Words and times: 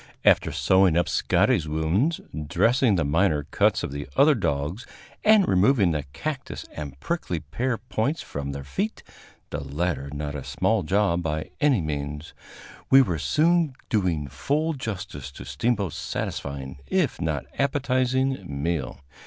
After 0.25 0.51
sewing 0.51 0.97
up 0.97 1.07
Scotty's 1.07 1.67
wounds, 1.67 2.19
dressing 2.47 2.95
the 2.95 3.05
minor 3.05 3.43
cuts 3.43 3.83
of 3.83 3.91
the 3.91 4.07
other 4.15 4.33
dogs 4.33 4.87
and 5.23 5.47
removing 5.47 5.91
the 5.91 6.05
cactus 6.11 6.65
and 6.71 6.99
prickly 6.99 7.39
pear 7.41 7.77
points 7.77 8.19
from 8.23 8.51
their 8.51 8.63
feet 8.63 9.03
(the 9.51 9.63
latter 9.63 10.09
not 10.11 10.33
a 10.33 10.43
small 10.43 10.81
job 10.81 11.21
by 11.21 11.51
any 11.59 11.81
means), 11.83 12.33
we 12.89 13.03
were 13.03 13.19
soon 13.19 13.73
doing 13.89 14.25
full 14.27 14.73
justice 14.73 15.31
to 15.33 15.45
Steamboat's 15.45 15.97
satisfying 15.97 16.79
if 16.87 17.21
not 17.21 17.45
appetizing 17.59 18.43
meal. 18.49 19.01